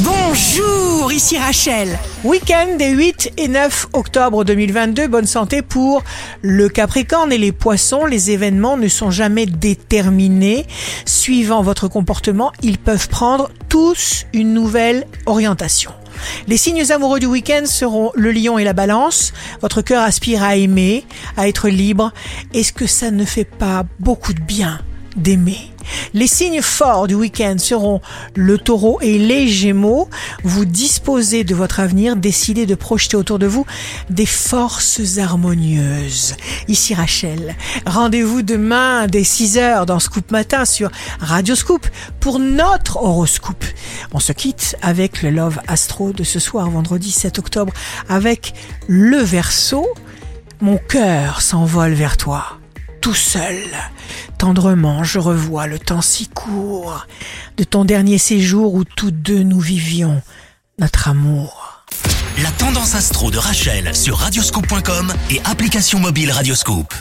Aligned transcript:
Bonjour, 0.00 1.10
ici 1.10 1.38
Rachel. 1.38 1.98
Week-end 2.22 2.76
des 2.76 2.90
8 2.90 3.32
et 3.38 3.48
9 3.48 3.88
octobre 3.94 4.44
2022. 4.44 5.08
Bonne 5.08 5.26
santé 5.26 5.62
pour 5.62 6.04
le 6.42 6.68
Capricorne 6.68 7.32
et 7.32 7.38
les 7.38 7.50
Poissons. 7.50 8.04
Les 8.04 8.30
événements 8.30 8.76
ne 8.76 8.88
sont 8.88 9.10
jamais 9.10 9.46
déterminés. 9.46 10.66
Suivant 11.06 11.62
votre 11.62 11.88
comportement, 11.88 12.52
ils 12.62 12.76
peuvent 12.76 13.08
prendre 13.08 13.48
tous 13.70 14.26
une 14.34 14.52
nouvelle 14.52 15.06
orientation. 15.24 15.92
Les 16.46 16.58
signes 16.58 16.92
amoureux 16.92 17.18
du 17.18 17.26
week-end 17.26 17.64
seront 17.64 18.12
le 18.14 18.32
lion 18.32 18.58
et 18.58 18.64
la 18.64 18.74
balance. 18.74 19.32
Votre 19.62 19.80
cœur 19.80 20.02
aspire 20.02 20.42
à 20.42 20.56
aimer, 20.56 21.06
à 21.38 21.48
être 21.48 21.70
libre. 21.70 22.12
Est-ce 22.52 22.74
que 22.74 22.86
ça 22.86 23.10
ne 23.10 23.24
fait 23.24 23.44
pas 23.44 23.84
beaucoup 23.98 24.34
de 24.34 24.42
bien? 24.42 24.78
D'aimer 25.16 25.70
les 26.14 26.26
signes 26.26 26.62
forts 26.62 27.06
du 27.06 27.14
week-end 27.14 27.56
seront 27.58 28.00
le 28.34 28.58
taureau 28.58 28.98
et 29.00 29.18
les 29.18 29.48
gémeaux. 29.48 30.08
Vous 30.44 30.64
disposez 30.64 31.44
de 31.44 31.54
votre 31.54 31.80
avenir, 31.80 32.16
décidez 32.16 32.66
de 32.66 32.74
projeter 32.74 33.16
autour 33.16 33.38
de 33.38 33.46
vous 33.46 33.66
des 34.10 34.26
forces 34.26 35.18
harmonieuses. 35.18 36.34
Ici 36.68 36.94
Rachel, 36.94 37.54
rendez-vous 37.86 38.42
demain 38.42 39.06
dès 39.06 39.22
6h 39.22 39.86
dans 39.86 39.98
Scoop 39.98 40.30
Matin 40.30 40.64
sur 40.64 40.90
Radio 41.20 41.54
Scoop 41.54 41.86
pour 42.20 42.38
notre 42.38 42.96
horoscope. 42.96 43.64
On 44.12 44.20
se 44.20 44.32
quitte 44.32 44.76
avec 44.82 45.22
le 45.22 45.30
Love 45.30 45.60
Astro 45.68 46.12
de 46.12 46.24
ce 46.24 46.38
soir, 46.38 46.70
vendredi 46.70 47.10
7 47.10 47.38
octobre, 47.38 47.72
avec 48.08 48.54
le 48.86 49.18
verso. 49.18 49.86
Mon 50.60 50.78
cœur 50.78 51.42
s'envole 51.42 51.92
vers 51.92 52.16
toi 52.16 52.58
tout 53.06 53.14
seul. 53.14 53.62
Tendrement, 54.38 55.02
je 55.02 55.18
revois 55.18 55.66
le 55.66 55.78
temps 55.78 56.02
si 56.02 56.28
court 56.28 57.06
de 57.56 57.64
ton 57.64 57.84
dernier 57.84 58.18
séjour 58.18 58.74
où 58.74 58.84
tous 58.84 59.10
deux 59.10 59.42
nous 59.42 59.60
vivions 59.60 60.22
notre 60.78 61.08
amour. 61.08 61.84
La 62.42 62.50
tendance 62.50 62.94
astro 62.94 63.30
de 63.30 63.38
Rachel 63.38 63.96
sur 63.96 64.18
radioscope.com 64.18 65.12
et 65.30 65.40
application 65.44 65.98
mobile 65.98 66.30
Radioscope. 66.30 66.92